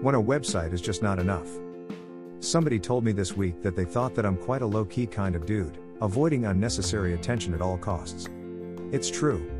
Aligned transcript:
When 0.00 0.14
a 0.14 0.22
website 0.22 0.72
is 0.72 0.80
just 0.80 1.02
not 1.02 1.18
enough. 1.18 1.48
Somebody 2.38 2.78
told 2.78 3.02
me 3.02 3.10
this 3.10 3.36
week 3.36 3.60
that 3.62 3.74
they 3.74 3.84
thought 3.84 4.14
that 4.14 4.24
I'm 4.24 4.36
quite 4.36 4.62
a 4.62 4.66
low 4.66 4.84
key 4.84 5.08
kind 5.08 5.34
of 5.34 5.44
dude, 5.44 5.76
avoiding 6.00 6.44
unnecessary 6.44 7.14
attention 7.14 7.52
at 7.52 7.60
all 7.60 7.76
costs. 7.76 8.28
It's 8.92 9.10
true. 9.10 9.50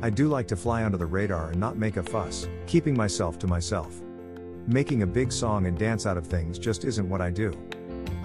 I 0.00 0.08
do 0.08 0.28
like 0.28 0.48
to 0.48 0.56
fly 0.56 0.82
under 0.84 0.96
the 0.96 1.04
radar 1.04 1.50
and 1.50 1.60
not 1.60 1.76
make 1.76 1.98
a 1.98 2.02
fuss, 2.02 2.48
keeping 2.66 2.96
myself 2.96 3.38
to 3.40 3.46
myself. 3.46 4.00
Making 4.66 5.02
a 5.02 5.06
big 5.06 5.30
song 5.30 5.66
and 5.66 5.76
dance 5.76 6.06
out 6.06 6.16
of 6.16 6.26
things 6.26 6.58
just 6.58 6.86
isn't 6.86 7.06
what 7.10 7.20
I 7.20 7.30
do. 7.30 7.52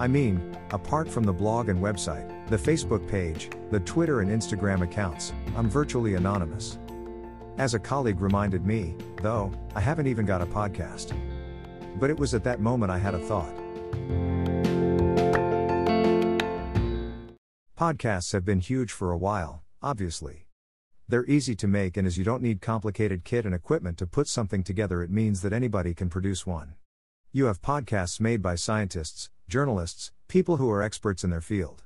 I 0.00 0.08
mean, 0.08 0.56
apart 0.70 1.06
from 1.06 1.24
the 1.24 1.34
blog 1.34 1.68
and 1.68 1.82
website, 1.82 2.48
the 2.48 2.56
Facebook 2.56 3.06
page, 3.06 3.50
the 3.70 3.80
Twitter 3.80 4.22
and 4.22 4.30
Instagram 4.30 4.80
accounts, 4.80 5.34
I'm 5.54 5.68
virtually 5.68 6.14
anonymous. 6.14 6.78
As 7.58 7.74
a 7.74 7.78
colleague 7.78 8.22
reminded 8.22 8.64
me, 8.64 8.94
though, 9.20 9.52
I 9.74 9.80
haven't 9.80 10.06
even 10.06 10.24
got 10.24 10.40
a 10.40 10.46
podcast. 10.46 11.14
But 11.98 12.10
it 12.10 12.18
was 12.18 12.34
at 12.34 12.44
that 12.44 12.60
moment 12.60 12.92
I 12.92 12.98
had 12.98 13.14
a 13.14 13.18
thought. 13.18 13.54
Podcasts 17.78 18.32
have 18.32 18.44
been 18.44 18.60
huge 18.60 18.90
for 18.92 19.12
a 19.12 19.18
while, 19.18 19.62
obviously. 19.82 20.46
They're 21.08 21.24
easy 21.26 21.54
to 21.56 21.66
make, 21.66 21.96
and 21.96 22.06
as 22.06 22.18
you 22.18 22.24
don't 22.24 22.42
need 22.42 22.60
complicated 22.60 23.24
kit 23.24 23.46
and 23.46 23.54
equipment 23.54 23.96
to 23.98 24.06
put 24.06 24.28
something 24.28 24.62
together, 24.62 25.02
it 25.02 25.10
means 25.10 25.42
that 25.42 25.52
anybody 25.52 25.94
can 25.94 26.10
produce 26.10 26.46
one. 26.46 26.74
You 27.32 27.46
have 27.46 27.62
podcasts 27.62 28.20
made 28.20 28.42
by 28.42 28.56
scientists, 28.56 29.30
journalists, 29.48 30.12
people 30.28 30.56
who 30.56 30.70
are 30.70 30.82
experts 30.82 31.24
in 31.24 31.30
their 31.30 31.40
field. 31.40 31.84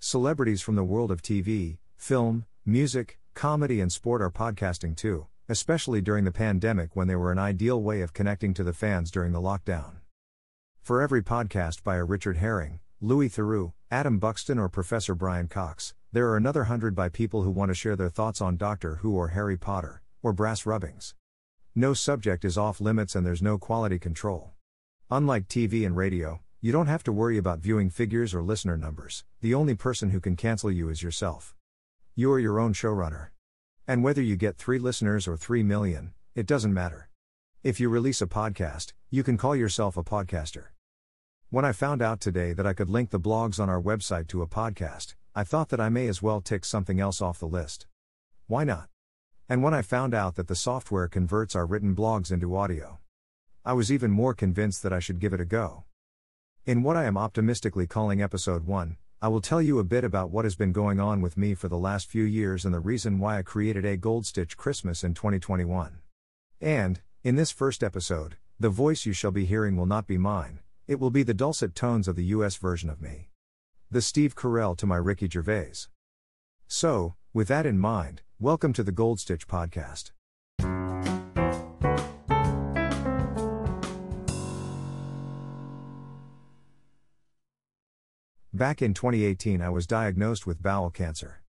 Celebrities 0.00 0.60
from 0.60 0.74
the 0.74 0.84
world 0.84 1.10
of 1.10 1.22
TV, 1.22 1.78
film, 1.96 2.44
music, 2.66 3.18
comedy, 3.34 3.80
and 3.80 3.90
sport 3.90 4.20
are 4.20 4.30
podcasting 4.30 4.96
too, 4.96 5.26
especially 5.48 6.02
during 6.02 6.24
the 6.24 6.30
pandemic 6.30 6.94
when 6.94 7.08
they 7.08 7.16
were 7.16 7.32
an 7.32 7.38
ideal 7.38 7.82
way 7.82 8.02
of 8.02 8.12
connecting 8.12 8.52
to 8.52 8.62
the 8.62 8.72
fans 8.72 9.10
during 9.10 9.32
the 9.32 9.40
lockdown. 9.40 9.96
For 10.82 11.00
every 11.00 11.22
podcast 11.22 11.82
by 11.82 11.96
a 11.96 12.04
Richard 12.04 12.36
Herring, 12.36 12.80
Louis 13.00 13.30
Theroux, 13.30 13.72
Adam 13.90 14.18
Buxton, 14.18 14.58
or 14.58 14.68
Professor 14.68 15.14
Brian 15.14 15.48
Cox, 15.48 15.94
there 16.12 16.28
are 16.28 16.36
another 16.36 16.64
hundred 16.64 16.94
by 16.94 17.08
people 17.08 17.42
who 17.42 17.50
want 17.50 17.70
to 17.70 17.74
share 17.74 17.96
their 17.96 18.10
thoughts 18.10 18.40
on 18.40 18.56
Doctor 18.56 18.96
Who 18.96 19.14
or 19.16 19.28
Harry 19.28 19.56
Potter, 19.56 20.02
or 20.22 20.32
brass 20.32 20.66
rubbings. 20.66 21.14
No 21.74 21.94
subject 21.94 22.44
is 22.44 22.58
off 22.58 22.80
limits 22.80 23.14
and 23.14 23.24
there's 23.26 23.40
no 23.40 23.56
quality 23.56 23.98
control. 23.98 24.52
Unlike 25.10 25.48
TV 25.48 25.86
and 25.86 25.96
radio, 25.96 26.40
you 26.60 26.72
don't 26.72 26.88
have 26.88 27.04
to 27.04 27.12
worry 27.12 27.38
about 27.38 27.60
viewing 27.60 27.88
figures 27.88 28.34
or 28.34 28.42
listener 28.42 28.76
numbers, 28.76 29.24
the 29.40 29.54
only 29.54 29.74
person 29.74 30.10
who 30.10 30.20
can 30.20 30.36
cancel 30.36 30.70
you 30.70 30.88
is 30.90 31.02
yourself. 31.02 31.54
You're 32.14 32.40
your 32.40 32.58
own 32.58 32.74
showrunner. 32.74 33.28
And 33.90 34.04
whether 34.04 34.20
you 34.20 34.36
get 34.36 34.58
3 34.58 34.78
listeners 34.78 35.26
or 35.26 35.38
3 35.38 35.62
million, 35.62 36.12
it 36.34 36.44
doesn't 36.46 36.74
matter. 36.74 37.08
If 37.62 37.80
you 37.80 37.88
release 37.88 38.20
a 38.20 38.26
podcast, 38.26 38.92
you 39.08 39.22
can 39.22 39.38
call 39.38 39.56
yourself 39.56 39.96
a 39.96 40.04
podcaster. 40.04 40.66
When 41.48 41.64
I 41.64 41.72
found 41.72 42.02
out 42.02 42.20
today 42.20 42.52
that 42.52 42.66
I 42.66 42.74
could 42.74 42.90
link 42.90 43.08
the 43.08 43.18
blogs 43.18 43.58
on 43.58 43.70
our 43.70 43.80
website 43.80 44.28
to 44.28 44.42
a 44.42 44.46
podcast, 44.46 45.14
I 45.34 45.42
thought 45.42 45.70
that 45.70 45.80
I 45.80 45.88
may 45.88 46.06
as 46.06 46.20
well 46.20 46.42
tick 46.42 46.66
something 46.66 47.00
else 47.00 47.22
off 47.22 47.38
the 47.38 47.46
list. 47.48 47.86
Why 48.46 48.62
not? 48.62 48.90
And 49.48 49.62
when 49.62 49.72
I 49.72 49.80
found 49.80 50.12
out 50.12 50.34
that 50.34 50.48
the 50.48 50.54
software 50.54 51.08
converts 51.08 51.56
our 51.56 51.64
written 51.64 51.96
blogs 51.96 52.30
into 52.30 52.54
audio, 52.54 52.98
I 53.64 53.72
was 53.72 53.90
even 53.90 54.10
more 54.10 54.34
convinced 54.34 54.82
that 54.82 54.92
I 54.92 54.98
should 54.98 55.18
give 55.18 55.32
it 55.32 55.40
a 55.40 55.46
go. 55.46 55.84
In 56.66 56.82
what 56.82 56.98
I 56.98 57.04
am 57.06 57.16
optimistically 57.16 57.86
calling 57.86 58.20
episode 58.20 58.66
1, 58.66 58.98
I 59.20 59.26
will 59.26 59.40
tell 59.40 59.60
you 59.60 59.80
a 59.80 59.84
bit 59.84 60.04
about 60.04 60.30
what 60.30 60.44
has 60.44 60.54
been 60.54 60.70
going 60.70 61.00
on 61.00 61.20
with 61.20 61.36
me 61.36 61.54
for 61.54 61.66
the 61.66 61.76
last 61.76 62.06
few 62.06 62.22
years 62.22 62.64
and 62.64 62.72
the 62.72 62.78
reason 62.78 63.18
why 63.18 63.36
I 63.36 63.42
created 63.42 63.84
a 63.84 63.98
Goldstitch 63.98 64.56
Christmas 64.56 65.02
in 65.02 65.12
2021. 65.12 65.98
And, 66.60 67.00
in 67.24 67.34
this 67.34 67.50
first 67.50 67.82
episode, 67.82 68.36
the 68.60 68.68
voice 68.68 69.06
you 69.06 69.12
shall 69.12 69.32
be 69.32 69.44
hearing 69.44 69.76
will 69.76 69.86
not 69.86 70.06
be 70.06 70.18
mine, 70.18 70.60
it 70.86 71.00
will 71.00 71.10
be 71.10 71.24
the 71.24 71.34
dulcet 71.34 71.74
tones 71.74 72.06
of 72.06 72.14
the 72.14 72.26
US 72.26 72.54
version 72.58 72.88
of 72.88 73.00
me. 73.02 73.30
The 73.90 74.02
Steve 74.02 74.36
Carell 74.36 74.76
to 74.76 74.86
my 74.86 74.96
Ricky 74.96 75.28
Gervais. 75.28 75.88
So, 76.68 77.16
with 77.34 77.48
that 77.48 77.66
in 77.66 77.80
mind, 77.80 78.22
welcome 78.38 78.72
to 78.74 78.84
the 78.84 78.92
Goldstitch 78.92 79.46
Podcast. 79.46 80.12
Back 88.58 88.82
in 88.82 88.92
2018, 88.92 89.62
I 89.62 89.68
was 89.68 89.86
diagnosed 89.86 90.44
with 90.44 90.60
bowel 90.60 90.90
cancer. 90.90 91.42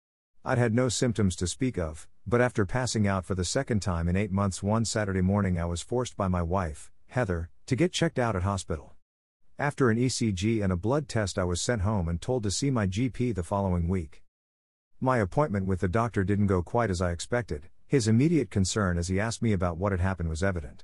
I'd 0.45 0.59
had 0.59 0.75
no 0.75 0.89
symptoms 0.89 1.37
to 1.37 1.47
speak 1.47 1.79
of, 1.79 2.09
but 2.27 2.41
after 2.41 2.67
passing 2.67 3.07
out 3.07 3.25
for 3.25 3.37
the 3.37 3.45
second 3.45 3.79
time 3.79 4.09
in 4.09 4.17
eight 4.17 4.33
months 4.33 4.61
one 4.61 4.85
Saturday 4.85 5.21
morning, 5.21 5.57
I 5.57 5.67
was 5.67 5.81
forced 5.81 6.17
by 6.17 6.27
my 6.27 6.43
wife, 6.43 6.91
Heather, 7.07 7.49
to 7.67 7.77
get 7.77 7.93
checked 7.93 8.19
out 8.19 8.35
at 8.35 8.43
hospital. 8.43 8.97
After 9.57 9.89
an 9.89 9.99
ECG 9.99 10.65
and 10.65 10.73
a 10.73 10.77
blood 10.77 11.09
test, 11.09 11.39
I 11.39 11.45
was 11.45 11.61
sent 11.61 11.83
home 11.83 12.09
and 12.09 12.21
told 12.21 12.43
to 12.43 12.51
see 12.51 12.73
my 12.73 12.89
GP 12.89 13.37
the 13.37 13.45
following 13.45 13.87
week. 13.87 14.25
My 15.01 15.19
appointment 15.19 15.67
with 15.67 15.79
the 15.79 15.87
doctor 15.87 16.25
didn't 16.25 16.49
go 16.49 16.61
quite 16.61 16.91
as 16.91 17.01
I 17.01 17.13
expected. 17.13 17.69
His 17.87 18.09
immediate 18.09 18.51
concern 18.51 18.99
as 18.99 19.07
he 19.07 19.21
asked 19.21 19.43
me 19.43 19.53
about 19.53 19.79
what 19.79 19.93
had 19.93 20.01
happened 20.01 20.29
was 20.29 20.43
evident. 20.43 20.83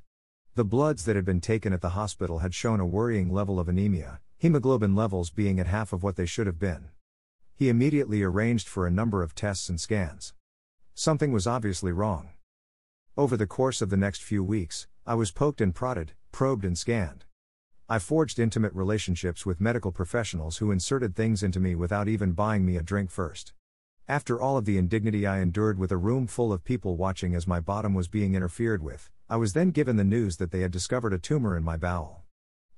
The 0.55 0.65
bloods 0.65 1.05
that 1.07 1.17
had 1.17 1.25
been 1.25 1.41
taken 1.41 1.73
at 1.73 1.81
the 1.81 1.97
hospital 1.99 2.39
had 2.39 2.55
shown 2.55 2.79
a 2.79 2.87
worrying 2.87 3.33
level 3.33 3.59
of 3.59 3.69
anemia, 3.69 4.21
hemoglobin 4.43 4.97
levels 4.97 5.31
being 5.31 5.61
at 5.61 5.69
half 5.69 5.93
of 5.93 6.03
what 6.03 6.17
they 6.17 6.27
should 6.27 6.49
have 6.49 6.59
been. 6.59 6.89
He 7.55 7.69
immediately 7.69 8.25
arranged 8.25 8.67
for 8.67 8.85
a 8.85 8.91
number 8.91 9.23
of 9.23 9.37
tests 9.37 9.69
and 9.69 9.81
scans. 9.81 10.35
Something 10.95 11.31
was 11.31 11.47
obviously 11.47 11.93
wrong. 11.93 12.31
Over 13.17 13.37
the 13.37 13.47
course 13.47 13.81
of 13.81 13.89
the 13.89 13.97
next 13.97 14.21
few 14.21 14.43
weeks, 14.43 14.89
I 15.07 15.15
was 15.15 15.31
poked 15.31 15.61
and 15.61 15.73
prodded, 15.73 16.15
probed 16.33 16.65
and 16.65 16.77
scanned. 16.77 17.25
I 17.89 18.01
forged 18.01 18.41
intimate 18.41 18.73
relationships 18.75 19.47
with 19.47 19.61
medical 19.61 19.93
professionals 19.93 20.57
who 20.57 20.73
inserted 20.73 21.15
things 21.15 21.45
into 21.45 21.61
me 21.61 21.77
without 21.77 22.09
even 22.09 22.33
buying 22.33 22.67
me 22.67 22.77
a 22.77 22.83
drink 22.83 23.13
first. 23.13 23.53
After 24.09 24.41
all 24.41 24.57
of 24.57 24.65
the 24.65 24.77
indignity 24.77 25.25
I 25.25 25.39
endured 25.39 25.79
with 25.79 25.93
a 25.93 25.97
room 25.97 26.27
full 26.27 26.53
of 26.53 26.65
people 26.65 26.97
watching 26.97 27.37
as 27.37 27.47
my 27.47 27.61
bottom 27.61 27.95
was 27.95 28.09
being 28.09 28.35
interfered 28.35 28.83
with, 28.83 29.09
I 29.31 29.37
was 29.37 29.53
then 29.53 29.71
given 29.71 29.99
the 29.99 30.03
news 30.03 30.39
that 30.39 30.51
they 30.51 30.63
had 30.63 30.73
discovered 30.73 31.13
a 31.13 31.19
tumor 31.19 31.57
in 31.57 31.63
my 31.63 31.77
bowel. 31.77 32.22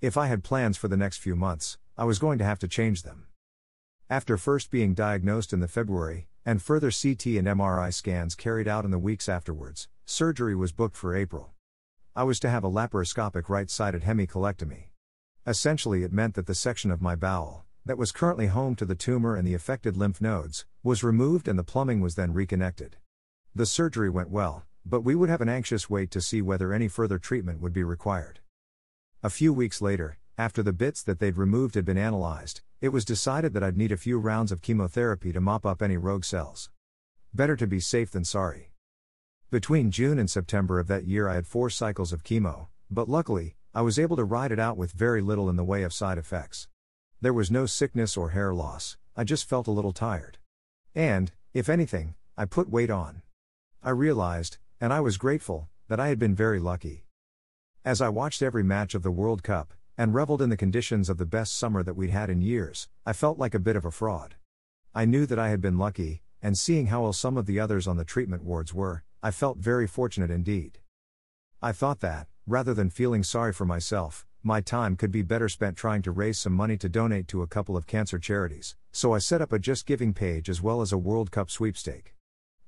If 0.04 0.18
I 0.18 0.26
had 0.26 0.44
plans 0.44 0.76
for 0.76 0.86
the 0.86 0.98
next 0.98 1.16
few 1.16 1.34
months, 1.34 1.78
I 1.96 2.04
was 2.04 2.18
going 2.18 2.36
to 2.36 2.44
have 2.44 2.58
to 2.58 2.68
change 2.68 3.04
them. 3.04 3.24
After 4.10 4.36
first 4.36 4.70
being 4.70 4.92
diagnosed 4.92 5.54
in 5.54 5.60
the 5.60 5.66
February, 5.66 6.28
and 6.44 6.60
further 6.60 6.90
CT 6.90 7.24
and 7.38 7.48
MRI 7.48 7.90
scans 7.90 8.34
carried 8.34 8.68
out 8.68 8.84
in 8.84 8.90
the 8.90 8.98
weeks 8.98 9.30
afterwards, 9.30 9.88
surgery 10.04 10.54
was 10.54 10.72
booked 10.72 10.94
for 10.94 11.16
April. 11.16 11.54
I 12.14 12.24
was 12.24 12.38
to 12.40 12.50
have 12.50 12.64
a 12.64 12.70
laparoscopic 12.70 13.48
right 13.48 13.70
sided 13.70 14.02
hemicolectomy. 14.02 14.88
Essentially, 15.46 16.02
it 16.02 16.12
meant 16.12 16.34
that 16.34 16.44
the 16.44 16.54
section 16.54 16.90
of 16.90 17.00
my 17.00 17.14
bowel, 17.16 17.64
that 17.86 17.96
was 17.96 18.12
currently 18.12 18.48
home 18.48 18.76
to 18.76 18.84
the 18.84 18.94
tumor 18.94 19.34
and 19.34 19.48
the 19.48 19.54
affected 19.54 19.96
lymph 19.96 20.20
nodes, 20.20 20.66
was 20.82 21.02
removed 21.02 21.48
and 21.48 21.58
the 21.58 21.64
plumbing 21.64 22.02
was 22.02 22.14
then 22.14 22.34
reconnected. 22.34 22.98
The 23.54 23.64
surgery 23.64 24.10
went 24.10 24.28
well, 24.28 24.66
but 24.84 25.00
we 25.00 25.14
would 25.14 25.30
have 25.30 25.40
an 25.40 25.48
anxious 25.48 25.88
wait 25.88 26.10
to 26.10 26.20
see 26.20 26.42
whether 26.42 26.74
any 26.74 26.88
further 26.88 27.18
treatment 27.18 27.62
would 27.62 27.72
be 27.72 27.84
required. 27.84 28.40
A 29.24 29.30
few 29.30 29.54
weeks 29.54 29.80
later, 29.80 30.18
after 30.36 30.62
the 30.62 30.74
bits 30.74 31.02
that 31.02 31.18
they'd 31.18 31.38
removed 31.38 31.76
had 31.76 31.86
been 31.86 31.96
analyzed, 31.96 32.60
it 32.82 32.90
was 32.90 33.06
decided 33.06 33.54
that 33.54 33.62
I'd 33.62 33.74
need 33.74 33.90
a 33.90 33.96
few 33.96 34.18
rounds 34.18 34.52
of 34.52 34.60
chemotherapy 34.60 35.32
to 35.32 35.40
mop 35.40 35.64
up 35.64 35.80
any 35.80 35.96
rogue 35.96 36.26
cells. 36.26 36.68
Better 37.32 37.56
to 37.56 37.66
be 37.66 37.80
safe 37.80 38.10
than 38.10 38.26
sorry. 38.26 38.72
Between 39.50 39.90
June 39.90 40.18
and 40.18 40.28
September 40.28 40.78
of 40.78 40.88
that 40.88 41.06
year, 41.06 41.26
I 41.26 41.36
had 41.36 41.46
four 41.46 41.70
cycles 41.70 42.12
of 42.12 42.22
chemo, 42.22 42.66
but 42.90 43.08
luckily, 43.08 43.56
I 43.74 43.80
was 43.80 43.98
able 43.98 44.16
to 44.16 44.24
ride 44.24 44.52
it 44.52 44.58
out 44.58 44.76
with 44.76 44.92
very 44.92 45.22
little 45.22 45.48
in 45.48 45.56
the 45.56 45.64
way 45.64 45.84
of 45.84 45.94
side 45.94 46.18
effects. 46.18 46.68
There 47.22 47.32
was 47.32 47.50
no 47.50 47.64
sickness 47.64 48.18
or 48.18 48.32
hair 48.32 48.52
loss, 48.52 48.98
I 49.16 49.24
just 49.24 49.48
felt 49.48 49.66
a 49.66 49.70
little 49.70 49.92
tired. 49.94 50.36
And, 50.94 51.32
if 51.54 51.70
anything, 51.70 52.14
I 52.36 52.44
put 52.44 52.68
weight 52.68 52.90
on. 52.90 53.22
I 53.82 53.88
realized, 53.88 54.58
and 54.82 54.92
I 54.92 55.00
was 55.00 55.16
grateful, 55.16 55.70
that 55.88 55.98
I 55.98 56.08
had 56.08 56.18
been 56.18 56.34
very 56.34 56.60
lucky. 56.60 57.03
As 57.86 58.00
I 58.00 58.08
watched 58.08 58.40
every 58.40 58.62
match 58.62 58.94
of 58.94 59.02
the 59.02 59.10
World 59.10 59.42
Cup, 59.42 59.74
and 59.98 60.14
reveled 60.14 60.40
in 60.40 60.48
the 60.48 60.56
conditions 60.56 61.10
of 61.10 61.18
the 61.18 61.26
best 61.26 61.54
summer 61.54 61.82
that 61.82 61.94
we'd 61.94 62.08
had 62.08 62.30
in 62.30 62.40
years, 62.40 62.88
I 63.04 63.12
felt 63.12 63.38
like 63.38 63.54
a 63.54 63.58
bit 63.58 63.76
of 63.76 63.84
a 63.84 63.90
fraud. 63.90 64.36
I 64.94 65.04
knew 65.04 65.26
that 65.26 65.38
I 65.38 65.50
had 65.50 65.60
been 65.60 65.76
lucky, 65.76 66.22
and 66.40 66.56
seeing 66.56 66.86
how 66.86 67.02
well 67.02 67.12
some 67.12 67.36
of 67.36 67.44
the 67.44 67.60
others 67.60 67.86
on 67.86 67.98
the 67.98 68.04
treatment 68.06 68.42
wards 68.42 68.72
were, 68.72 69.04
I 69.22 69.32
felt 69.32 69.58
very 69.58 69.86
fortunate 69.86 70.30
indeed. 70.30 70.78
I 71.60 71.72
thought 71.72 72.00
that, 72.00 72.26
rather 72.46 72.72
than 72.72 72.88
feeling 72.88 73.22
sorry 73.22 73.52
for 73.52 73.66
myself, 73.66 74.24
my 74.42 74.62
time 74.62 74.96
could 74.96 75.10
be 75.10 75.20
better 75.20 75.50
spent 75.50 75.76
trying 75.76 76.00
to 76.02 76.10
raise 76.10 76.38
some 76.38 76.54
money 76.54 76.78
to 76.78 76.88
donate 76.88 77.28
to 77.28 77.42
a 77.42 77.46
couple 77.46 77.76
of 77.76 77.86
cancer 77.86 78.18
charities, 78.18 78.76
so 78.92 79.12
I 79.12 79.18
set 79.18 79.42
up 79.42 79.52
a 79.52 79.58
JustGiving 79.58 80.14
page 80.14 80.48
as 80.48 80.62
well 80.62 80.80
as 80.80 80.90
a 80.90 80.96
World 80.96 81.30
Cup 81.30 81.50
sweepstake. 81.50 82.14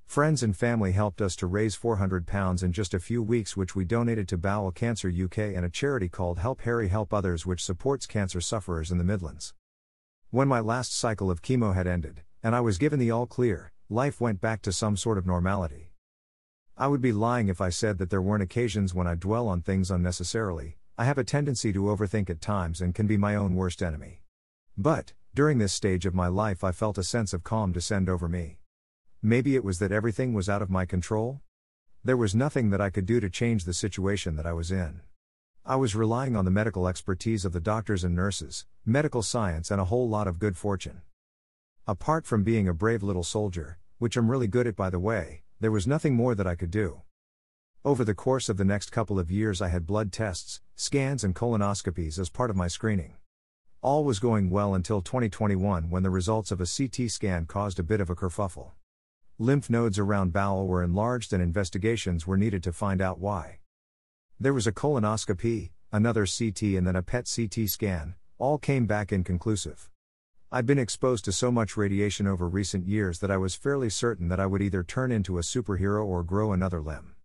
Friends 0.06 0.42
and 0.42 0.56
family 0.56 0.92
helped 0.92 1.20
us 1.20 1.36
to 1.36 1.46
raise 1.46 1.76
£400 1.76 2.62
in 2.62 2.72
just 2.72 2.94
a 2.94 3.00
few 3.00 3.22
weeks, 3.22 3.56
which 3.56 3.76
we 3.76 3.84
donated 3.84 4.28
to 4.28 4.38
Bowel 4.38 4.70
Cancer 4.70 5.10
UK 5.10 5.38
and 5.38 5.64
a 5.64 5.68
charity 5.68 6.08
called 6.08 6.38
Help 6.38 6.62
Harry 6.62 6.88
Help 6.88 7.12
Others, 7.12 7.44
which 7.44 7.62
supports 7.62 8.06
cancer 8.06 8.40
sufferers 8.40 8.90
in 8.90 8.96
the 8.96 9.04
Midlands. 9.04 9.52
When 10.30 10.48
my 10.48 10.60
last 10.60 10.96
cycle 10.96 11.30
of 11.30 11.42
chemo 11.42 11.74
had 11.74 11.86
ended, 11.86 12.22
and 12.42 12.54
I 12.54 12.60
was 12.60 12.78
given 12.78 12.98
the 12.98 13.10
all 13.10 13.26
clear, 13.26 13.72
life 13.90 14.20
went 14.20 14.40
back 14.40 14.62
to 14.62 14.72
some 14.72 14.96
sort 14.96 15.18
of 15.18 15.26
normality. 15.26 15.92
I 16.78 16.86
would 16.86 17.02
be 17.02 17.12
lying 17.12 17.48
if 17.48 17.60
I 17.60 17.68
said 17.68 17.98
that 17.98 18.08
there 18.08 18.22
weren't 18.22 18.42
occasions 18.42 18.94
when 18.94 19.06
I 19.06 19.16
dwell 19.16 19.48
on 19.48 19.60
things 19.60 19.90
unnecessarily, 19.90 20.78
I 20.96 21.04
have 21.04 21.18
a 21.18 21.24
tendency 21.24 21.72
to 21.74 21.84
overthink 21.84 22.30
at 22.30 22.40
times 22.40 22.80
and 22.80 22.94
can 22.94 23.06
be 23.06 23.18
my 23.18 23.34
own 23.34 23.54
worst 23.54 23.82
enemy. 23.82 24.22
But, 24.78 25.12
during 25.34 25.58
this 25.58 25.74
stage 25.74 26.06
of 26.06 26.14
my 26.14 26.28
life, 26.28 26.64
I 26.64 26.72
felt 26.72 26.96
a 26.96 27.02
sense 27.02 27.34
of 27.34 27.44
calm 27.44 27.72
descend 27.72 28.08
over 28.08 28.28
me. 28.28 28.60
Maybe 29.28 29.56
it 29.56 29.64
was 29.64 29.81
that 29.81 29.90
everything 29.90 30.34
was 30.34 30.49
out 30.49 30.62
of 30.62 30.70
my 30.70 30.87
control? 30.87 31.40
There 32.05 32.17
was 32.17 32.32
nothing 32.32 32.70
that 32.70 32.81
I 32.81 32.90
could 32.90 33.06
do 33.06 33.19
to 33.19 33.28
change 33.28 33.64
the 33.64 33.75
situation 33.75 34.37
that 34.37 34.46
I 34.46 34.52
was 34.52 34.70
in. 34.70 35.00
I 35.64 35.75
was 35.75 35.96
relying 35.96 36.37
on 36.37 36.44
the 36.44 36.52
medical 36.52 36.87
expertise 36.87 37.44
of 37.44 37.52
the 37.52 37.58
doctors 37.58 38.05
and 38.05 38.14
nurses, 38.14 38.67
medical 38.84 39.23
science, 39.23 39.73
and 39.73 39.81
a 39.81 39.87
whole 39.87 40.08
lot 40.08 40.28
of 40.28 40.38
good 40.38 40.56
fortune. 40.56 41.02
Apart 41.88 42.25
from 42.25 42.44
being 42.44 42.69
a 42.69 42.73
brave 42.73 43.02
little 43.02 43.25
soldier, 43.25 43.78
which 43.99 44.17
I'm 44.17 44.31
really 44.31 44.46
good 44.46 44.69
at 44.69 44.76
by 44.76 44.90
the 44.90 45.00
way, 45.00 45.43
there 45.58 45.73
was 45.73 45.88
nothing 45.88 46.14
more 46.14 46.37
that 46.37 46.46
I 46.46 46.55
could 46.55 46.70
do. 46.70 47.02
Over 47.84 48.05
the 48.05 48.14
course 48.14 48.49
of 48.49 48.58
the 48.58 48.64
next 48.64 48.93
couple 48.93 49.19
of 49.19 49.28
years, 49.28 49.61
I 49.61 49.70
had 49.70 49.88
blood 49.88 50.12
tests, 50.12 50.61
scans, 50.76 51.25
and 51.25 51.34
colonoscopies 51.34 52.20
as 52.20 52.31
part 52.31 52.50
of 52.50 52.55
my 52.55 52.69
screening. 52.69 53.17
All 53.82 54.05
was 54.05 54.20
going 54.20 54.50
well 54.50 54.73
until 54.73 55.02
2021 55.02 55.90
when 55.90 56.05
the 56.05 56.11
results 56.11 56.52
of 56.52 56.61
a 56.61 56.64
CT 56.64 57.11
scan 57.11 57.46
caused 57.46 57.81
a 57.81 57.82
bit 57.82 58.00
of 58.00 58.08
a 58.08 58.14
kerfuffle. 58.14 58.70
Lymph 59.38 59.68
nodes 59.68 59.98
around 59.98 60.32
bowel 60.32 60.66
were 60.66 60.82
enlarged 60.82 61.30
and 61.34 61.42
investigations 61.42 62.26
were 62.26 62.38
needed 62.38 62.62
to 62.62 62.72
find 62.72 63.02
out 63.02 63.18
why. 63.18 63.58
There 64.40 64.54
was 64.54 64.66
a 64.66 64.72
colonoscopy, 64.72 65.72
another 65.92 66.24
CT, 66.24 66.62
and 66.62 66.86
then 66.86 66.96
a 66.96 67.02
PET 67.02 67.30
CT 67.36 67.68
scan, 67.68 68.14
all 68.38 68.56
came 68.56 68.86
back 68.86 69.12
inconclusive. 69.12 69.90
I'd 70.50 70.64
been 70.64 70.78
exposed 70.78 71.26
to 71.26 71.32
so 71.32 71.52
much 71.52 71.76
radiation 71.76 72.26
over 72.26 72.48
recent 72.48 72.86
years 72.88 73.18
that 73.18 73.30
I 73.30 73.36
was 73.36 73.54
fairly 73.54 73.90
certain 73.90 74.28
that 74.28 74.40
I 74.40 74.46
would 74.46 74.62
either 74.62 74.82
turn 74.82 75.12
into 75.12 75.36
a 75.36 75.42
superhero 75.42 76.02
or 76.02 76.22
grow 76.22 76.54
another 76.54 76.80
limb. 76.80 77.16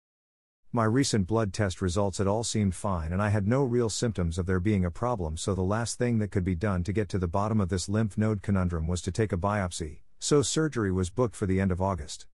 My 0.73 0.83
recent 0.83 1.27
blood 1.27 1.53
test 1.53 1.81
results 1.81 2.17
had 2.17 2.27
all 2.27 2.43
seemed 2.43 2.75
fine, 2.75 3.13
and 3.13 3.21
I 3.21 3.29
had 3.29 3.47
no 3.47 3.63
real 3.63 3.89
symptoms 3.89 4.37
of 4.37 4.47
there 4.47 4.59
being 4.59 4.83
a 4.83 4.91
problem, 4.91 5.37
so 5.37 5.55
the 5.55 5.61
last 5.61 5.97
thing 5.97 6.19
that 6.19 6.31
could 6.31 6.43
be 6.43 6.55
done 6.55 6.83
to 6.83 6.91
get 6.91 7.07
to 7.07 7.19
the 7.19 7.27
bottom 7.29 7.61
of 7.61 7.69
this 7.69 7.87
lymph 7.87 8.17
node 8.17 8.41
conundrum 8.41 8.85
was 8.85 9.01
to 9.03 9.13
take 9.13 9.31
a 9.31 9.37
biopsy, 9.37 9.99
so 10.23 10.43
surgery 10.43 10.91
was 10.91 11.09
booked 11.09 11.35
for 11.35 11.47
the 11.47 11.59
end 11.59 11.71
of 11.71 11.81
August. 11.81 12.27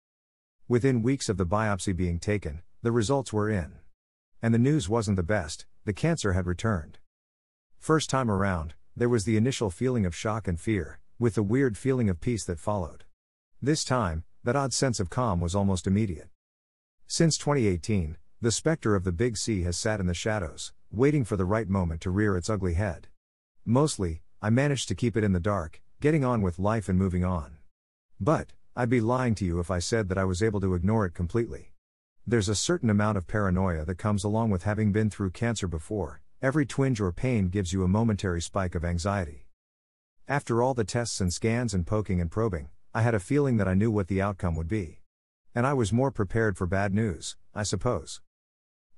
Within 0.69 1.03
weeks 1.03 1.29
of 1.29 1.37
the 1.37 1.45
biopsy 1.45 1.95
being 1.95 2.19
taken, 2.19 2.63
the 2.81 2.91
results 2.91 3.31
were 3.31 3.51
in. 3.51 3.75
And 4.41 4.55
the 4.55 4.59
news 4.59 4.89
wasn't 4.89 5.17
the 5.17 5.23
best, 5.23 5.67
the 5.85 5.93
cancer 5.93 6.33
had 6.33 6.47
returned. 6.47 6.97
First 7.79 8.09
time 8.09 8.31
around, 8.31 8.73
there 8.97 9.11
was 9.11 9.25
the 9.25 9.37
initial 9.37 9.69
feeling 9.69 10.07
of 10.07 10.17
shock 10.17 10.49
and 10.49 10.59
fear, 10.59 10.99
with 11.19 11.35
the 11.35 11.43
weird 11.43 11.77
feeling 11.77 12.09
of 12.09 12.23
peace 12.23 12.43
that 12.47 12.59
followed. 12.59 13.05
This 13.61 13.85
time, 13.85 14.25
that 14.45 14.57
odd 14.57 14.73
sense 14.73 14.99
of 14.99 15.11
calm 15.11 15.39
was 15.43 15.55
almost 15.55 15.87
immediate. 15.87 16.31
Since 17.07 17.37
2018, 17.37 18.17
the 18.41 18.51
specter 18.51 18.95
of 18.95 19.05
the 19.05 19.13
big 19.13 19.37
C 19.37 19.63
has 19.65 19.77
sat 19.77 20.01
in 20.01 20.07
the 20.07 20.15
shadows, 20.15 20.73
waiting 20.91 21.25
for 21.25 21.37
the 21.37 21.45
right 21.45 21.69
moment 21.69 22.01
to 22.01 22.11
rear 22.11 22.35
its 22.35 22.49
ugly 22.49 22.75
head. 22.75 23.09
Mostly, 23.67 24.23
I 24.41 24.49
managed 24.49 24.89
to 24.89 24.95
keep 24.95 25.19
it 25.19 25.25
in 25.25 25.33
the 25.33 25.39
dark, 25.39 25.83
getting 26.01 26.25
on 26.25 26.41
with 26.41 26.59
life 26.59 26.89
and 26.89 26.99
moving 26.99 27.27
on. 27.27 27.59
But, 28.21 28.53
I'd 28.77 28.89
be 28.89 29.01
lying 29.01 29.35
to 29.37 29.45
you 29.45 29.59
if 29.59 29.71
I 29.71 29.79
said 29.79 30.09
that 30.09 30.19
I 30.19 30.25
was 30.25 30.43
able 30.43 30.61
to 30.61 30.75
ignore 30.75 31.07
it 31.07 31.15
completely. 31.15 31.73
There's 32.27 32.49
a 32.49 32.55
certain 32.55 32.89
amount 32.89 33.19
of 33.19 33.27
paranoia 33.27 33.85
that 33.85 33.99
comes 33.99 34.25
along 34.25 34.51
with 34.51 34.63
having 34.63 34.93
been 34.93 35.11
through 35.11 35.31
cancer 35.31 35.69
before, 35.69 36.23
every 36.41 36.65
twinge 36.65 37.01
or 37.01 37.13
pain 37.13 37.49
gives 37.49 37.73
you 37.73 37.83
a 37.83 37.89
momentary 37.89 38.41
spike 38.41 38.75
of 38.75 38.85
anxiety. 38.85 39.47
After 40.27 40.63
all 40.63 40.75
the 40.75 40.85
tests 40.85 41.21
and 41.21 41.33
scans 41.33 41.75
and 41.75 41.87
poking 41.87 42.21
and 42.21 42.31
probing, 42.31 42.69
I 42.95 43.03
had 43.03 43.15
a 43.15 43.21
feeling 43.21 43.59
that 43.59 43.69
I 43.69 43.75
knew 43.75 43.91
what 43.91 44.09
the 44.09 44.23
outcome 44.23 44.57
would 44.57 44.69
be. 44.69 45.01
And 45.55 45.67
I 45.67 45.75
was 45.75 45.93
more 45.93 46.11
prepared 46.11 46.57
for 46.57 46.67
bad 46.67 46.95
news, 46.95 47.37
I 47.55 47.63
suppose. 47.63 48.23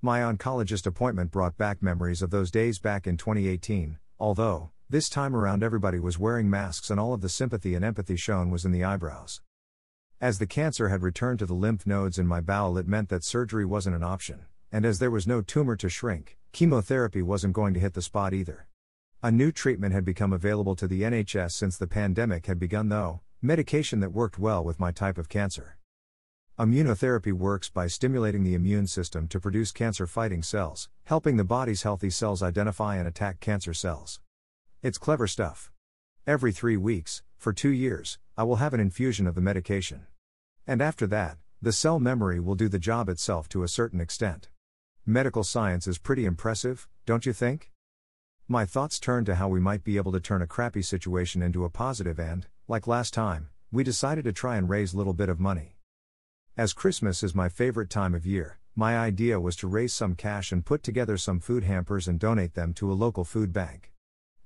My 0.00 0.20
oncologist 0.20 0.86
appointment 0.86 1.30
brought 1.30 1.56
back 1.56 1.82
memories 1.82 2.22
of 2.22 2.30
those 2.30 2.50
days 2.50 2.78
back 2.78 3.06
in 3.06 3.16
2018, 3.16 3.98
although, 4.20 4.70
this 4.88 5.08
time 5.08 5.34
around 5.34 5.64
everybody 5.64 5.98
was 5.98 6.16
wearing 6.16 6.48
masks 6.48 6.90
and 6.90 7.00
all 7.00 7.12
of 7.12 7.20
the 7.20 7.28
sympathy 7.28 7.74
and 7.74 7.84
empathy 7.84 8.14
shown 8.14 8.50
was 8.50 8.64
in 8.64 8.70
the 8.70 8.84
eyebrows. 8.84 9.40
As 10.20 10.38
the 10.38 10.46
cancer 10.46 10.90
had 10.90 11.02
returned 11.02 11.40
to 11.40 11.46
the 11.46 11.54
lymph 11.54 11.88
nodes 11.88 12.20
in 12.20 12.26
my 12.26 12.40
bowel, 12.40 12.78
it 12.78 12.86
meant 12.86 13.08
that 13.08 13.24
surgery 13.24 13.64
wasn't 13.64 13.96
an 13.96 14.04
option, 14.04 14.46
and 14.70 14.84
as 14.84 15.00
there 15.00 15.10
was 15.10 15.26
no 15.26 15.42
tumor 15.42 15.74
to 15.74 15.88
shrink, 15.88 16.38
chemotherapy 16.52 17.20
wasn't 17.20 17.52
going 17.52 17.74
to 17.74 17.80
hit 17.80 17.94
the 17.94 18.00
spot 18.00 18.32
either. 18.32 18.68
A 19.24 19.32
new 19.32 19.50
treatment 19.50 19.92
had 19.92 20.04
become 20.04 20.32
available 20.32 20.76
to 20.76 20.86
the 20.86 21.02
NHS 21.02 21.50
since 21.50 21.76
the 21.76 21.88
pandemic 21.88 22.46
had 22.46 22.60
begun, 22.60 22.88
though, 22.88 23.22
medication 23.42 23.98
that 24.00 24.12
worked 24.12 24.38
well 24.38 24.62
with 24.62 24.78
my 24.78 24.92
type 24.92 25.18
of 25.18 25.28
cancer. 25.28 25.78
Immunotherapy 26.60 27.32
works 27.32 27.68
by 27.68 27.88
stimulating 27.88 28.44
the 28.44 28.54
immune 28.54 28.86
system 28.86 29.26
to 29.28 29.40
produce 29.40 29.72
cancer 29.72 30.06
fighting 30.06 30.44
cells, 30.44 30.88
helping 31.04 31.36
the 31.36 31.44
body's 31.44 31.82
healthy 31.82 32.08
cells 32.08 32.40
identify 32.40 32.96
and 32.96 33.08
attack 33.08 33.40
cancer 33.40 33.74
cells. 33.74 34.20
It's 34.82 34.98
clever 34.98 35.26
stuff. 35.26 35.72
Every 36.26 36.52
three 36.52 36.76
weeks, 36.76 37.22
for 37.38 37.52
two 37.52 37.70
years, 37.70 38.18
I 38.36 38.42
will 38.42 38.56
have 38.56 38.74
an 38.74 38.80
infusion 38.80 39.26
of 39.26 39.34
the 39.34 39.40
medication. 39.40 40.06
And 40.66 40.82
after 40.82 41.06
that, 41.06 41.38
the 41.62 41.72
cell 41.72 41.98
memory 41.98 42.38
will 42.40 42.54
do 42.54 42.68
the 42.68 42.78
job 42.78 43.08
itself 43.08 43.48
to 43.50 43.62
a 43.62 43.68
certain 43.68 44.00
extent. 44.00 44.50
Medical 45.06 45.44
science 45.44 45.86
is 45.86 45.96
pretty 45.98 46.26
impressive, 46.26 46.88
don't 47.06 47.24
you 47.24 47.32
think? 47.32 47.72
My 48.48 48.66
thoughts 48.66 49.00
turned 49.00 49.26
to 49.26 49.36
how 49.36 49.48
we 49.48 49.60
might 49.60 49.82
be 49.82 49.96
able 49.96 50.12
to 50.12 50.20
turn 50.20 50.42
a 50.42 50.46
crappy 50.46 50.82
situation 50.82 51.42
into 51.42 51.64
a 51.64 51.70
positive 51.70 52.20
and, 52.20 52.46
like 52.68 52.86
last 52.86 53.14
time, 53.14 53.48
we 53.72 53.82
decided 53.82 54.24
to 54.24 54.32
try 54.32 54.56
and 54.56 54.68
raise 54.68 54.92
a 54.92 54.98
little 54.98 55.14
bit 55.14 55.30
of 55.30 55.40
money. 55.40 55.78
As 56.54 56.74
Christmas 56.74 57.22
is 57.22 57.34
my 57.34 57.48
favorite 57.48 57.88
time 57.88 58.14
of 58.14 58.26
year, 58.26 58.58
my 58.74 58.98
idea 58.98 59.40
was 59.40 59.56
to 59.56 59.66
raise 59.66 59.94
some 59.94 60.14
cash 60.14 60.52
and 60.52 60.66
put 60.66 60.82
together 60.82 61.16
some 61.16 61.40
food 61.40 61.64
hampers 61.64 62.06
and 62.06 62.20
donate 62.20 62.52
them 62.52 62.74
to 62.74 62.92
a 62.92 62.94
local 62.94 63.24
food 63.24 63.52
bank. 63.54 63.92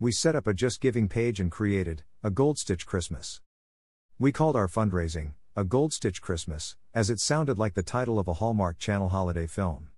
We 0.03 0.13
set 0.13 0.35
up 0.35 0.47
a 0.47 0.55
JustGiving 0.55 1.11
page 1.11 1.41
and 1.41 1.53
created 1.53 2.05
a 2.23 2.31
Goldstitch 2.31 2.87
Christmas. 2.87 3.43
We 4.19 4.33
called 4.33 4.57
our 4.57 4.67
fundraising 4.67 5.35
a 5.55 5.63
Goldstitch 5.63 6.23
Christmas, 6.23 6.75
as 6.95 7.11
it 7.11 7.21
sounded 7.21 7.59
like 7.59 7.75
the 7.75 7.83
title 7.83 8.19
of 8.19 8.27
a 8.27 8.33
Hallmark 8.33 8.79
Channel 8.79 9.11
holiday 9.11 9.47
film. 9.47 9.91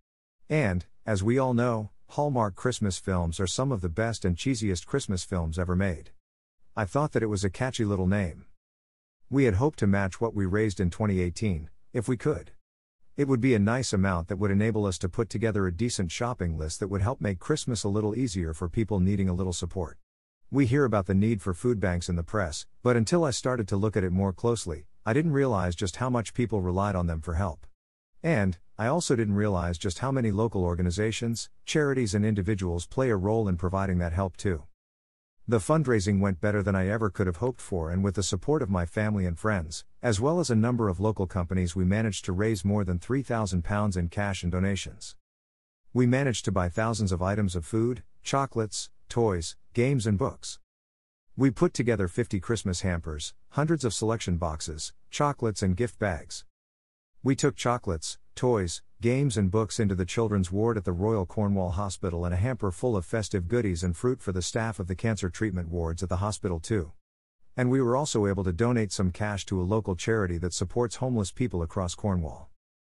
And, 0.51 0.87
as 1.07 1.23
we 1.23 1.39
all 1.39 1.55
know, 1.55 1.91
Hallmark 2.09 2.57
Christmas 2.57 2.99
films 2.99 3.39
are 3.39 3.47
some 3.47 3.71
of 3.71 3.81
the 3.81 3.89
best 3.89 4.25
and 4.25 4.37
cheesiest 4.37 4.87
Christmas 4.87 5.23
films 5.23 5.57
ever 5.57 5.77
made. 5.77 6.11
I 6.75 6.85
thought 6.85 7.13
that 7.13 7.23
it 7.23 7.27
was 7.27 7.45
a 7.45 7.51
catchy 7.51 7.85
little 7.85 8.09
name. 8.09 8.47
We 9.31 9.45
had 9.45 9.55
hoped 9.55 9.79
to 9.79 9.87
match 9.87 10.21
what 10.21 10.35
we 10.35 10.47
raised 10.47 10.81
in 10.81 10.91
2018, 10.91 11.71
if 11.93 12.09
we 12.09 12.17
could. 12.17 12.51
It 13.15 13.29
would 13.29 13.43
be 13.43 13.55
a 13.55 13.59
nice 13.59 13.93
amount 13.93 14.29
that 14.29 14.39
would 14.39 14.51
enable 14.51 14.87
us 14.87 14.97
to 14.99 15.09
put 15.09 15.29
together 15.29 15.67
a 15.67 15.75
decent 15.75 16.11
shopping 16.11 16.57
list 16.57 16.81
that 16.81 16.89
would 16.89 17.03
help 17.03 17.21
make 17.21 17.39
Christmas 17.39 17.85
a 17.85 17.89
little 17.91 18.17
easier 18.17 18.55
for 18.55 18.71
people 18.71 19.01
needing 19.01 19.29
a 19.29 19.35
little 19.35 19.53
support. 19.53 19.99
We 20.51 20.65
hear 20.65 20.87
about 20.87 21.05
the 21.05 21.15
need 21.15 21.43
for 21.43 21.53
food 21.53 21.79
banks 21.79 22.09
in 22.09 22.17
the 22.17 22.23
press, 22.23 22.65
but 22.83 22.97
until 22.97 23.25
I 23.25 23.31
started 23.31 23.69
to 23.69 23.77
look 23.77 23.99
at 23.99 24.05
it 24.05 24.13
more 24.13 24.33
closely, 24.33 24.87
I 25.05 25.13
didn't 25.13 25.33
realize 25.33 25.77
just 25.77 25.97
how 25.97 26.09
much 26.09 26.33
people 26.33 26.63
relied 26.63 26.97
on 26.97 27.07
them 27.07 27.21
for 27.21 27.35
help. 27.35 27.67
And, 28.23 28.57
I 28.79 28.87
also 28.87 29.15
didn't 29.15 29.35
realize 29.35 29.77
just 29.77 29.99
how 29.99 30.11
many 30.11 30.31
local 30.31 30.65
organizations, 30.65 31.51
charities, 31.67 32.15
and 32.15 32.25
individuals 32.25 32.87
play 32.87 33.11
a 33.11 33.17
role 33.17 33.47
in 33.47 33.59
providing 33.59 33.99
that 33.99 34.15
help 34.15 34.39
too. 34.39 34.63
The 35.53 35.59
fundraising 35.59 36.19
went 36.19 36.41
better 36.41 36.63
than 36.63 36.75
I 36.75 36.89
ever 36.89 37.11
could 37.11 37.27
have 37.27 37.37
hoped 37.37 37.61
for, 37.61 37.91
and 37.91 38.03
with 38.03 38.15
the 38.15 38.23
support 38.23 38.63
of 38.63 38.71
my 38.71 38.87
family 38.87 39.27
and 39.27 39.39
friends, 39.39 39.85
as 40.03 40.19
well 40.19 40.41
as 40.41 40.49
a 40.49 40.55
number 40.55 40.89
of 40.89 40.99
local 40.99 41.27
companies, 41.27 41.77
we 41.77 41.85
managed 41.85 42.25
to 42.25 42.33
raise 42.33 42.65
more 42.65 42.85
than 42.85 42.99
£3,000 42.99 43.95
in 43.99 44.09
cash 44.09 44.43
and 44.43 44.51
donations. 44.51 45.15
We 45.93 46.07
managed 46.07 46.47
to 46.47 46.53
buy 46.53 46.71
thousands 46.71 47.13
of 47.13 47.21
items 47.21 47.55
of 47.55 47.67
food, 47.67 48.03
chocolates, 48.23 48.89
toys, 49.11 49.57
games, 49.75 50.07
and 50.07 50.17
books. 50.17 50.59
We 51.37 51.51
put 51.51 51.75
together 51.75 52.09
50 52.09 52.41
Christmas 52.41 52.81
hampers, 52.81 53.35
hundreds 53.51 53.85
of 53.85 53.93
selection 53.93 54.39
boxes, 54.39 54.95
chocolates, 55.11 55.63
and 55.63 55.77
gift 55.77 55.99
bags. 55.99 56.47
We 57.23 57.37
took 57.37 57.57
chocolates, 57.57 58.17
toys, 58.35 58.81
games, 59.03 59.37
and 59.37 59.51
books 59.51 59.79
into 59.79 59.95
the 59.95 60.07
children's 60.07 60.51
ward 60.51 60.79
at 60.79 60.85
the 60.85 60.93
Royal 60.93 61.27
Cornwall 61.27 61.73
Hospital 61.73 62.25
and 62.25 62.33
a 62.33 62.39
hamper 62.39 62.71
full 62.71 62.97
of 62.97 63.05
festive 63.05 63.49
goodies 63.49 63.83
and 63.83 63.95
fruit 63.95 64.23
for 64.23 64.33
the 64.33 64.41
staff 64.41 64.79
of 64.79 64.87
the 64.87 64.95
cancer 64.95 65.29
treatment 65.29 65.69
wards 65.69 66.03
at 66.03 66.09
the 66.09 66.19
hospital, 66.19 66.61
too. 66.61 66.93
And 67.57 67.69
we 67.69 67.83
were 67.83 67.97
also 67.97 68.27
able 68.27 68.45
to 68.45 68.53
donate 68.53 68.93
some 68.93 69.11
cash 69.11 69.45
to 69.47 69.61
a 69.61 69.65
local 69.65 69.97
charity 69.97 70.39
that 70.39 70.55
supports 70.55 70.97
homeless 70.97 71.33
people 71.33 71.63
across 71.63 71.95
Cornwall. 71.95 72.49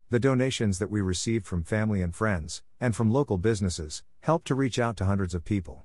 The 0.09 0.19
donations 0.19 0.79
that 0.79 0.89
we 0.89 1.01
received 1.01 1.45
from 1.45 1.63
family 1.63 2.01
and 2.01 2.15
friends, 2.15 2.63
and 2.79 2.95
from 2.95 3.11
local 3.11 3.37
businesses, 3.37 4.01
helped 4.21 4.47
to 4.47 4.55
reach 4.55 4.79
out 4.79 4.95
to 4.97 5.05
hundreds 5.05 5.35
of 5.35 5.43
people. 5.43 5.83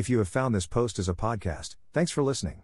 If 0.00 0.08
you 0.08 0.16
have 0.16 0.28
found 0.28 0.54
this 0.54 0.66
post 0.66 0.98
as 0.98 1.10
a 1.10 1.14
podcast, 1.14 1.76
thanks 1.92 2.10
for 2.10 2.22
listening. 2.22 2.62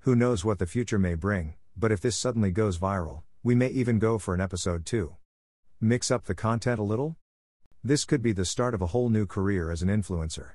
Who 0.00 0.16
knows 0.16 0.44
what 0.44 0.58
the 0.58 0.66
future 0.66 0.98
may 0.98 1.14
bring, 1.14 1.54
but 1.76 1.92
if 1.92 2.00
this 2.00 2.16
suddenly 2.16 2.50
goes 2.50 2.76
viral, 2.76 3.22
we 3.44 3.54
may 3.54 3.68
even 3.68 4.00
go 4.00 4.18
for 4.18 4.34
an 4.34 4.40
episode 4.40 4.84
2. 4.84 5.14
Mix 5.80 6.10
up 6.10 6.24
the 6.24 6.34
content 6.34 6.80
a 6.80 6.82
little? 6.82 7.14
This 7.84 8.04
could 8.04 8.20
be 8.20 8.32
the 8.32 8.44
start 8.44 8.74
of 8.74 8.82
a 8.82 8.88
whole 8.88 9.10
new 9.10 9.26
career 9.26 9.70
as 9.70 9.82
an 9.82 9.90
influencer. 9.90 10.54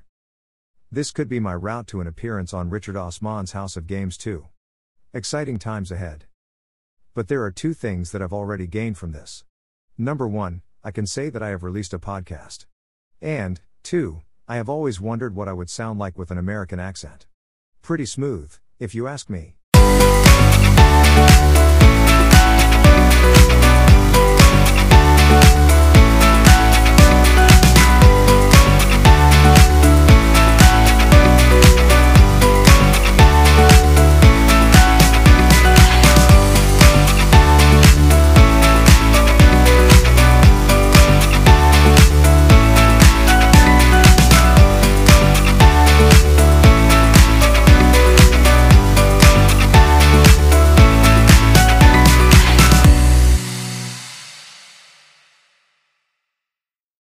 This 0.91 1.11
could 1.11 1.29
be 1.29 1.39
my 1.39 1.55
route 1.55 1.87
to 1.87 2.01
an 2.01 2.07
appearance 2.07 2.53
on 2.53 2.69
Richard 2.69 2.97
Osman's 2.97 3.53
House 3.53 3.77
of 3.77 3.87
Games 3.87 4.17
too. 4.17 4.47
Exciting 5.13 5.57
times 5.57 5.93
ahead. 5.93 6.25
But 7.13 7.29
there 7.29 7.43
are 7.43 7.51
two 7.51 7.73
things 7.73 8.11
that 8.11 8.21
I've 8.21 8.33
already 8.33 8.67
gained 8.67 8.97
from 8.97 9.13
this. 9.13 9.45
Number 9.97 10.27
one, 10.27 10.61
I 10.83 10.91
can 10.91 11.05
say 11.05 11.29
that 11.29 11.41
I 11.41 11.51
have 11.51 11.63
released 11.63 11.93
a 11.93 11.99
podcast. 11.99 12.65
And, 13.21 13.61
two, 13.81 14.23
I 14.49 14.55
have 14.55 14.69
always 14.69 15.01
wondered 15.01 15.35
what 15.35 15.49
I 15.49 15.53
would 15.53 15.69
sound 15.69 15.99
like 15.99 16.17
with 16.17 16.31
an 16.31 16.37
American 16.37 16.79
accent. 16.79 17.27
Pretty 17.81 18.05
smooth, 18.05 18.53
if 18.79 18.95
you 18.95 19.05
ask 19.05 19.29
me. 19.29 19.57